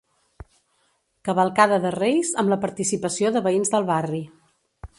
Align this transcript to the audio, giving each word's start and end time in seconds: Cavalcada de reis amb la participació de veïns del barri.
Cavalcada 1.29 1.77
de 1.83 1.91
reis 1.97 2.31
amb 2.43 2.53
la 2.53 2.59
participació 2.65 3.33
de 3.37 3.45
veïns 3.49 3.73
del 3.75 3.87
barri. 3.91 4.23